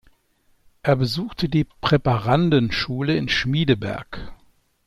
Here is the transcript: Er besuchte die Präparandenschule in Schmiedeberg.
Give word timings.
Er 0.81 0.95
besuchte 0.95 1.47
die 1.47 1.63
Präparandenschule 1.63 3.15
in 3.15 3.29
Schmiedeberg. 3.29 4.33